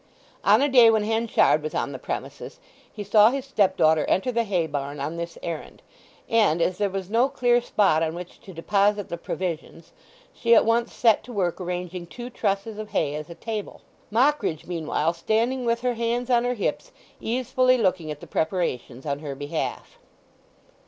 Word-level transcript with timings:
On 0.43 0.63
a 0.63 0.67
day 0.67 0.89
when 0.89 1.03
Henchard 1.03 1.61
was 1.61 1.75
on 1.75 1.91
the 1.91 1.99
premises 1.99 2.59
he 2.91 3.03
saw 3.03 3.29
his 3.29 3.45
stepdaughter 3.45 4.03
enter 4.05 4.31
the 4.31 4.45
hay 4.45 4.65
barn 4.65 4.99
on 4.99 5.15
this 5.15 5.37
errand; 5.43 5.83
and, 6.27 6.59
as 6.59 6.79
there 6.79 6.89
was 6.89 7.07
no 7.11 7.29
clear 7.29 7.61
spot 7.61 8.01
on 8.01 8.15
which 8.15 8.39
to 8.41 8.51
deposit 8.51 9.09
the 9.09 9.17
provisions, 9.19 9.91
she 10.33 10.55
at 10.55 10.65
once 10.65 10.91
set 10.91 11.23
to 11.25 11.31
work 11.31 11.61
arranging 11.61 12.07
two 12.07 12.31
trusses 12.31 12.79
of 12.79 12.89
hay 12.89 13.13
as 13.13 13.29
a 13.29 13.35
table, 13.35 13.81
Mockridge 14.09 14.65
meanwhile 14.65 15.13
standing 15.13 15.65
with 15.65 15.81
her 15.81 15.93
hands 15.93 16.31
on 16.31 16.45
her 16.45 16.55
hips, 16.55 16.91
easefully 17.21 17.77
looking 17.77 18.09
at 18.09 18.21
the 18.21 18.25
preparations 18.25 19.05
on 19.05 19.19
her 19.19 19.35
behalf. 19.35 19.99